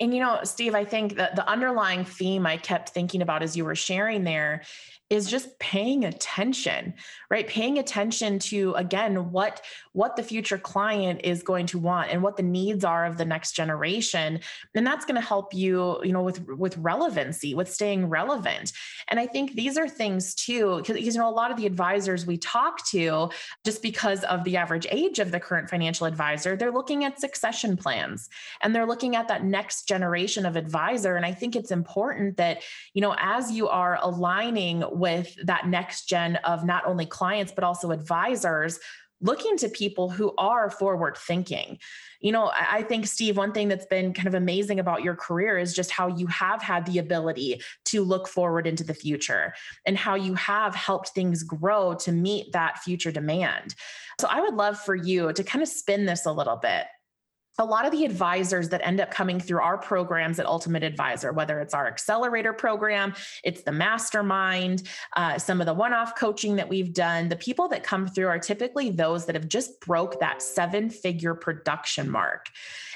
[0.01, 3.57] And you know, Steve, I think that the underlying theme I kept thinking about as
[3.57, 4.63] you were sharing there
[5.09, 6.95] is just paying attention
[7.31, 7.47] right?
[7.49, 12.37] Paying attention to again what what the future client is going to want and what
[12.37, 14.41] the needs are of the next generation.
[14.75, 18.73] And that's going to help you you know with with relevancy with staying relevant.
[19.09, 22.27] And i think these are things too because you know a lot of the advisors
[22.27, 23.31] we talk to
[23.65, 27.77] just because of the average age of the current financial advisor they're looking at succession
[27.77, 28.29] plans
[28.63, 32.63] and they're looking at that next generation of advisor and i think it's important that
[32.95, 37.65] you know as you are aligning with that next gen of not only clients, but
[37.65, 38.79] also advisors
[39.23, 41.79] looking to people who are forward thinking.
[42.21, 45.57] You know, I think, Steve, one thing that's been kind of amazing about your career
[45.57, 49.55] is just how you have had the ability to look forward into the future
[49.87, 53.75] and how you have helped things grow to meet that future demand.
[54.21, 56.85] So I would love for you to kind of spin this a little bit
[57.59, 61.33] a lot of the advisors that end up coming through our programs at Ultimate Advisor,
[61.33, 63.15] whether it's our accelerator program,
[63.45, 64.83] it's the mastermind,
[65.17, 68.27] uh, some of the one off coaching that we've done, the people that come through
[68.27, 72.51] are typically those that have just broke that seven figure production mark.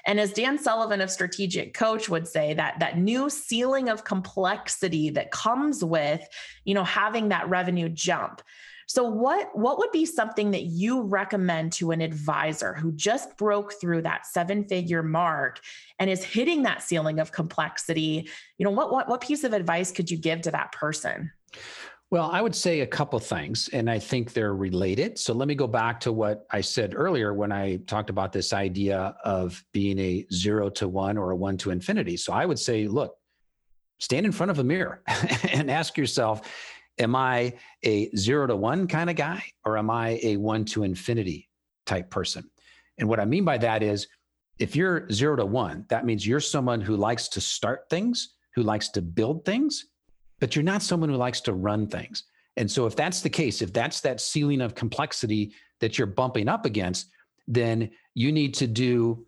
[0.07, 5.11] And as Dan Sullivan of Strategic Coach would say, that that new ceiling of complexity
[5.11, 6.27] that comes with,
[6.65, 8.43] you know, having that revenue jump.
[8.91, 13.75] So what what would be something that you recommend to an advisor who just broke
[13.81, 15.61] through that seven-figure mark
[16.01, 18.29] and is hitting that ceiling of complexity?
[18.59, 21.31] You know, what what what piece of advice could you give to that person?
[22.11, 25.21] Well, I would say a couple things, and I think they're related.
[25.21, 28.53] So let me go back to what I said earlier when I talked about this
[28.53, 32.17] idea of being a zero to one or a one to infinity.
[32.17, 33.15] So I would say, look,
[34.01, 35.05] stand in front of a mirror
[35.53, 36.43] and ask yourself,
[37.01, 40.85] am I a zero to one kind of guy or am I a one to
[40.85, 41.49] infinity
[41.87, 42.49] type person?
[42.99, 44.07] And what I mean by that is
[44.59, 48.63] if you're zero to one, that means you're someone who likes to start things, who
[48.63, 49.87] likes to build things,
[50.39, 52.25] but you're not someone who likes to run things.
[52.57, 56.49] And so if that's the case, if that's that ceiling of complexity that you're bumping
[56.49, 57.09] up against,
[57.49, 59.27] then you need to do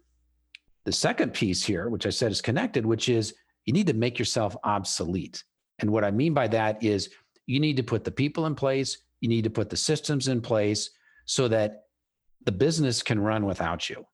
[0.84, 4.18] the second piece here, which I said is connected, which is you need to make
[4.18, 5.44] yourself obsolete.
[5.78, 7.10] And what I mean by that is
[7.46, 10.40] you need to put the people in place, you need to put the systems in
[10.40, 10.90] place
[11.24, 11.84] so that
[12.44, 14.04] the business can run without you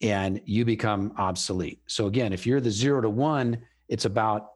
[0.00, 1.82] and you become obsolete.
[1.86, 4.50] So, again, if you're the zero to one, it's about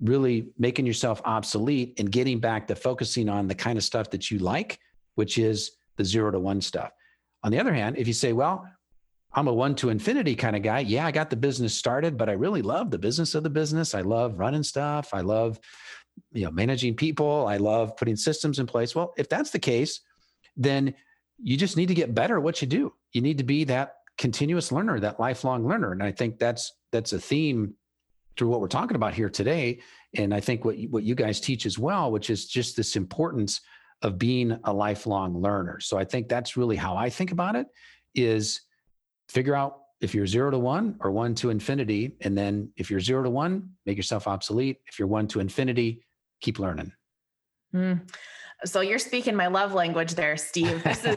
[0.00, 4.30] really making yourself obsolete and getting back to focusing on the kind of stuff that
[4.30, 4.78] you like,
[5.14, 6.90] which is the zero to one stuff.
[7.42, 8.66] On the other hand, if you say, well,
[9.32, 10.80] I'm a one to infinity kind of guy.
[10.80, 13.94] Yeah, I got the business started, but I really love the business of the business.
[13.94, 15.10] I love running stuff.
[15.12, 15.60] I love
[16.32, 17.46] you know managing people.
[17.46, 18.94] I love putting systems in place.
[18.94, 20.00] Well if that's the case
[20.56, 20.94] then
[21.42, 22.92] you just need to get better at what you do.
[23.12, 25.92] You need to be that continuous learner that lifelong learner.
[25.92, 27.74] And i think that's that's a theme
[28.36, 29.80] through what we're talking about here today.
[30.16, 32.96] And i think what you, what you guys teach as well which is just this
[32.96, 33.60] importance
[34.02, 35.80] of being a lifelong learner.
[35.80, 37.66] So i think that's really how i think about it
[38.14, 38.62] is
[39.28, 42.16] figure out if you're zero to one or one to infinity.
[42.22, 44.78] And then if you're zero to one make yourself obsolete.
[44.86, 46.02] If you're one to infinity
[46.40, 46.92] keep learning.
[47.74, 48.00] Mm.
[48.64, 50.86] So you're speaking my love language there, Steve.
[50.86, 51.16] Is,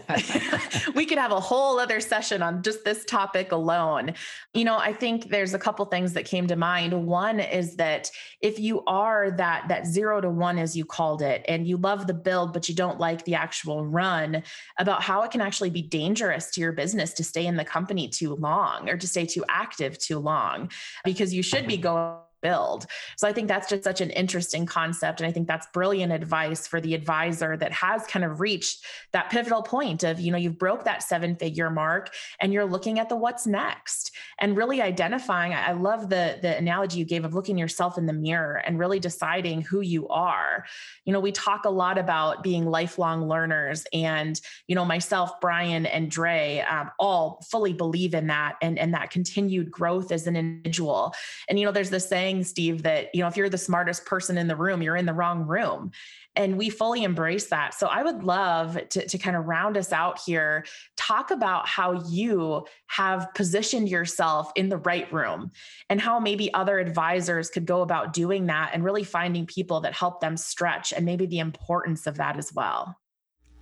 [0.95, 4.13] we could have a whole other session on just this topic alone.
[4.53, 7.05] You know, I think there's a couple things that came to mind.
[7.05, 8.09] One is that
[8.41, 12.07] if you are that that 0 to 1 as you called it and you love
[12.07, 14.43] the build but you don't like the actual run
[14.77, 18.07] about how it can actually be dangerous to your business to stay in the company
[18.07, 20.69] too long or to stay too active too long
[21.03, 22.85] because you should be going build.
[23.17, 25.19] So I think that's just such an interesting concept.
[25.19, 29.31] And I think that's brilliant advice for the advisor that has kind of reached that
[29.31, 33.09] pivotal point of, you know, you've broke that seven figure mark and you're looking at
[33.09, 35.53] the what's next and really identifying.
[35.53, 38.99] I love the, the analogy you gave of looking yourself in the mirror and really
[38.99, 40.65] deciding who you are.
[41.05, 45.85] You know, we talk a lot about being lifelong learners and, you know, myself, Brian
[45.85, 50.35] and Dre um, all fully believe in that and, and that continued growth as an
[50.35, 51.13] individual.
[51.47, 54.05] And, you know, there's this saying, saying, Steve, that, you know, if you're the smartest
[54.05, 55.91] person in the room, you're in the wrong room.
[56.35, 57.75] And we fully embrace that.
[57.75, 60.65] So I would love to, to kind of round us out here,
[60.97, 65.51] talk about how you have positioned yourself in the right room
[65.89, 69.93] and how maybe other advisors could go about doing that and really finding people that
[69.93, 72.97] help them stretch and maybe the importance of that as well.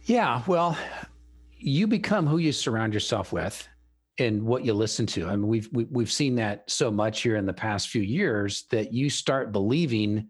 [0.06, 0.78] Yeah, well,
[1.58, 3.68] you become who you surround yourself with
[4.22, 5.28] and what you listen to.
[5.28, 7.90] I mean, we've we, have we have seen that so much here in the past
[7.90, 10.28] few years that you start believing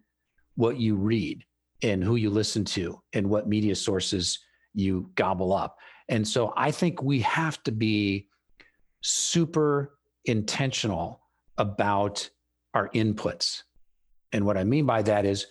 [0.55, 1.43] what you read
[1.83, 4.39] and who you listen to and what media sources
[4.73, 5.77] you gobble up.
[6.07, 8.27] And so I think we have to be
[9.01, 11.21] super intentional
[11.57, 12.29] about
[12.73, 13.63] our inputs.
[14.31, 15.47] And what I mean by that is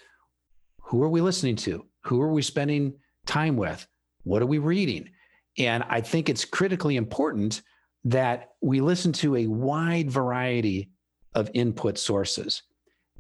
[0.81, 1.85] who are we listening to?
[2.05, 2.95] Who are we spending
[3.27, 3.87] time with?
[4.23, 5.11] What are we reading?
[5.59, 7.61] And I think it's critically important
[8.05, 10.91] that we listen to a wide variety
[11.35, 12.63] of input sources.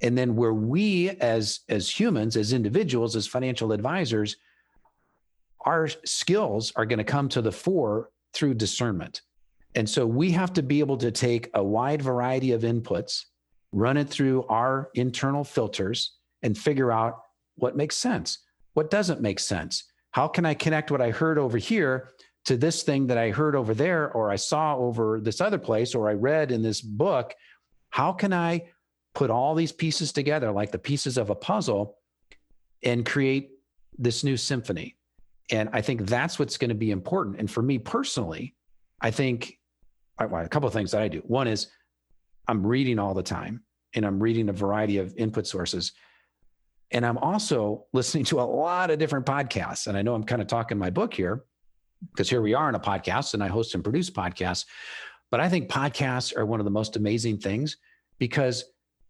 [0.02, 4.36] And then where we as as humans, as individuals, as financial advisors,
[5.66, 9.20] our skills are going to come to the fore through discernment.
[9.74, 13.24] And so we have to be able to take a wide variety of inputs,
[13.72, 17.22] run it through our internal filters, and figure out
[17.56, 18.38] what makes sense,
[18.72, 19.84] what doesn't make sense.
[20.12, 22.10] How can I connect what I heard over here
[22.46, 25.94] to this thing that I heard over there, or I saw over this other place,
[25.94, 27.34] or I read in this book?
[27.90, 28.68] How can I
[29.14, 31.96] put all these pieces together like the pieces of a puzzle
[32.82, 33.50] and create
[33.98, 34.96] this new symphony?
[35.50, 37.38] And I think that's what's going to be important.
[37.38, 38.54] And for me personally,
[39.00, 39.58] I think
[40.18, 41.18] a couple of things that I do.
[41.20, 41.68] One is
[42.46, 43.62] I'm reading all the time
[43.94, 45.92] and I'm reading a variety of input sources.
[46.90, 49.86] And I'm also listening to a lot of different podcasts.
[49.86, 51.44] And I know I'm kind of talking my book here
[52.12, 54.64] because here we are in a podcast and I host and produce podcasts.
[55.30, 57.76] But I think podcasts are one of the most amazing things
[58.18, 58.64] because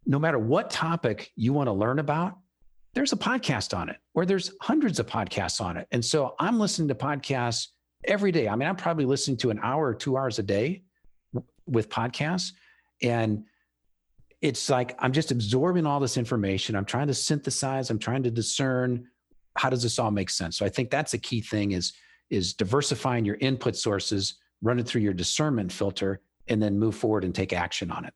[0.06, 2.38] no matter what topic you want to learn about,
[2.94, 5.86] there's a podcast on it or there's hundreds of podcasts on it.
[5.92, 7.68] And so I'm listening to podcasts
[8.04, 8.48] every day.
[8.48, 10.82] I mean, I'm probably listening to an hour or two hours a day
[11.66, 12.52] with podcasts.
[13.02, 13.44] And
[14.40, 16.74] it's like I'm just absorbing all this information.
[16.74, 19.06] I'm trying to synthesize, I'm trying to discern
[19.56, 20.56] how does this all make sense.
[20.56, 21.92] So I think that's a key thing is
[22.30, 27.24] is diversifying your input sources, run it through your discernment filter, and then move forward
[27.24, 28.14] and take action on it.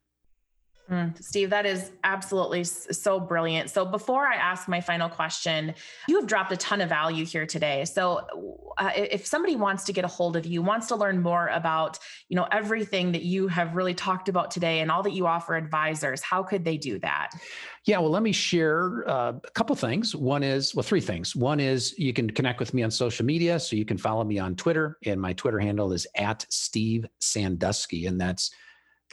[0.90, 3.70] Mm, Steve, that is absolutely so brilliant.
[3.70, 5.74] So, before I ask my final question,
[6.08, 7.86] you have dropped a ton of value here today.
[7.86, 11.48] So, uh, if somebody wants to get a hold of you, wants to learn more
[11.48, 15.26] about, you know, everything that you have really talked about today and all that you
[15.26, 17.30] offer advisors, how could they do that?
[17.86, 20.14] Yeah, well, let me share uh, a couple things.
[20.14, 21.34] One is, well, three things.
[21.34, 24.38] One is you can connect with me on social media, so you can follow me
[24.38, 28.50] on Twitter, and my Twitter handle is at Steve Sanduski, and that's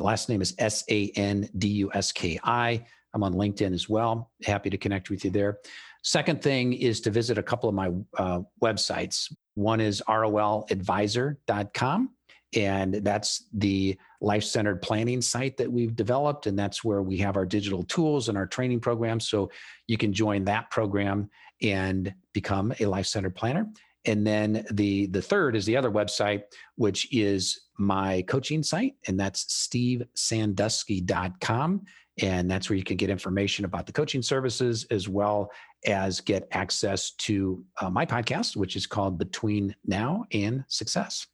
[0.02, 2.84] the last name is S A N D U S K I.
[3.14, 4.32] I'm on LinkedIn as well.
[4.43, 5.60] Happy to connect with you there.
[6.02, 9.32] Second thing is to visit a couple of my uh, websites.
[9.54, 12.10] One is roladvisor.com,
[12.56, 16.47] and that's the life centered planning site that we've developed.
[16.47, 19.30] And that's where we have our digital tools and our training programs.
[19.30, 19.52] So
[19.88, 21.30] you can join that program
[21.62, 23.70] and become a life centered planner.
[24.06, 26.41] And then the the third is the other website,
[26.76, 31.82] which is my coaching site, and that's stevesanduski.com.
[32.22, 35.50] And that's where you can get information about the coaching services as well
[35.88, 41.26] as get access to uh, my podcast, which is called Between Now and Success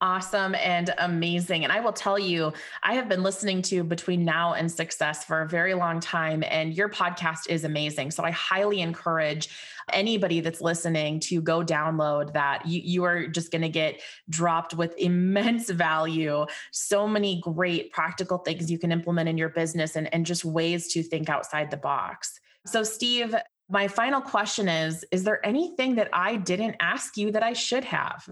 [0.00, 1.64] awesome and amazing.
[1.64, 5.42] And I will tell you, I have been listening to Between Now and Success for
[5.42, 8.10] a very long time, and your podcast is amazing.
[8.10, 9.48] So I highly encourage
[9.92, 12.66] anybody that's listening to go download that.
[12.66, 16.46] You, you are just going to get dropped with immense value.
[16.72, 20.88] So many great practical things you can implement in your business and, and just ways
[20.92, 22.40] to think outside the box.
[22.66, 23.34] So, Steve,
[23.68, 27.84] my final question is Is there anything that I didn't ask you that I should
[27.84, 28.28] have?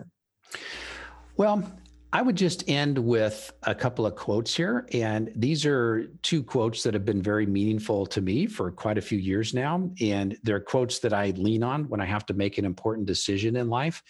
[1.36, 1.64] Well,
[2.12, 4.86] I would just end with a couple of quotes here.
[4.92, 9.02] And these are two quotes that have been very meaningful to me for quite a
[9.02, 9.90] few years now.
[10.00, 13.56] And they're quotes that I lean on when I have to make an important decision
[13.56, 14.00] in life.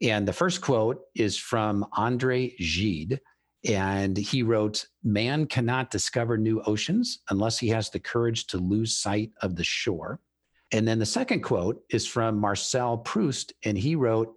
[0.00, 3.20] And the first quote is from Andre Gide.
[3.68, 8.96] And he wrote, Man cannot discover new oceans unless he has the courage to lose
[8.96, 10.18] sight of the shore.
[10.72, 13.52] And then the second quote is from Marcel Proust.
[13.64, 14.34] And he wrote,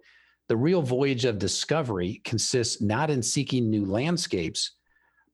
[0.48, 4.72] the real voyage of discovery consists not in seeking new landscapes,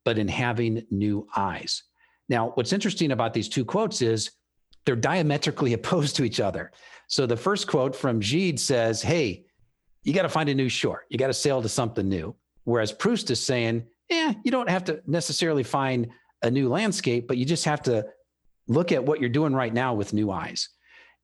[0.05, 1.85] but in having new eyes.
[2.29, 4.33] Now, what's interesting about these two quotes is
[4.85, 6.73] they're diametrically opposed to each other.
[7.07, 9.47] So the first quote from Gide says, Hey,
[10.03, 11.05] you got to find a new shore.
[11.09, 12.35] You got to sail to something new.
[12.65, 16.09] Whereas Proust is saying, Yeah, you don't have to necessarily find
[16.43, 18.07] a new landscape, but you just have to
[18.67, 20.69] look at what you're doing right now with new eyes.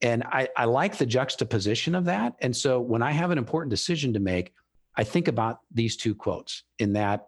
[0.02, 2.34] And I, I like the juxtaposition of that.
[2.40, 4.54] And so when I have an important decision to make,
[4.96, 7.26] I think about these two quotes in that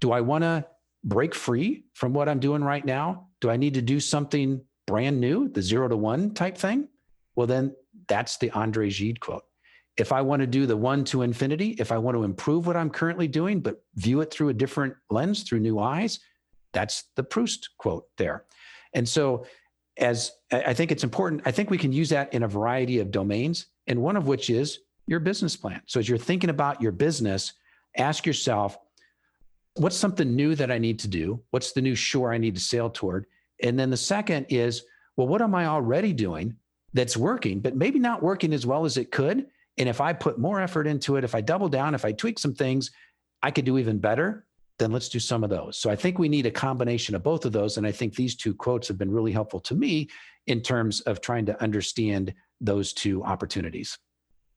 [0.00, 0.66] do I want to
[1.04, 3.28] break free from what I'm doing right now?
[3.40, 6.88] Do I need to do something brand new, the zero to one type thing?
[7.36, 7.74] Well, then
[8.08, 9.44] that's the Andre Gide quote.
[9.96, 12.76] If I want to do the one to infinity, if I want to improve what
[12.76, 16.18] I'm currently doing, but view it through a different lens, through new eyes,
[16.72, 18.44] that's the Proust quote there.
[18.94, 19.46] And so
[19.98, 23.10] as I think it's important, I think we can use that in a variety of
[23.10, 25.82] domains, and one of which is your business plan.
[25.86, 27.52] So as you're thinking about your business,
[27.96, 28.78] ask yourself,
[29.76, 31.42] what's something new that I need to do?
[31.50, 33.26] What's the new shore I need to sail toward?
[33.62, 34.84] And then the second is,
[35.16, 36.56] well, what am I already doing
[36.94, 39.46] that's working, but maybe not working as well as it could?
[39.78, 42.38] And if I put more effort into it, if I double down, if I tweak
[42.38, 42.90] some things,
[43.42, 44.46] I could do even better.
[44.78, 45.76] Then let's do some of those.
[45.76, 47.76] So I think we need a combination of both of those.
[47.76, 50.08] And I think these two quotes have been really helpful to me
[50.46, 53.98] in terms of trying to understand those two opportunities.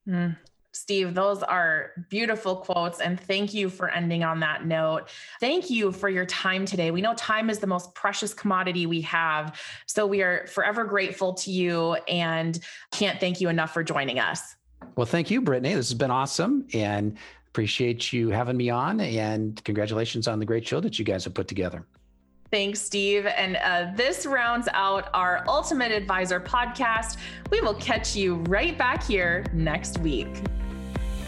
[0.07, 0.35] Mm.
[0.75, 2.99] Steve, those are beautiful quotes.
[2.99, 5.07] And thank you for ending on that note.
[5.39, 6.91] Thank you for your time today.
[6.91, 9.57] We know time is the most precious commodity we have.
[9.85, 12.59] So we are forever grateful to you and
[12.91, 14.57] can't thank you enough for joining us.
[14.97, 15.73] Well, thank you, Brittany.
[15.73, 16.67] This has been awesome.
[16.73, 17.17] And
[17.55, 18.99] appreciate you having me on.
[18.99, 21.85] And congratulations on the great show that you guys have put together.
[22.51, 23.25] Thanks, Steve.
[23.25, 27.15] And uh, this rounds out our Ultimate Advisor podcast.
[27.51, 30.27] We will catch you right back here next week.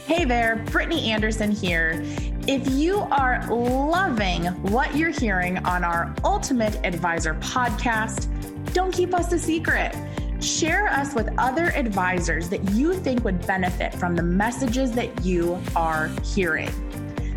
[0.06, 2.04] Hey there, Brittany Anderson here.
[2.46, 8.28] If you are loving what you're hearing on our Ultimate Advisor podcast,
[8.74, 9.96] don't keep us a secret.
[10.40, 15.60] Share us with other advisors that you think would benefit from the messages that you
[15.76, 16.72] are hearing.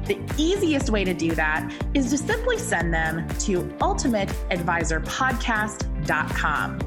[0.05, 6.79] The easiest way to do that is to simply send them to ultimateadvisorpodcast.com.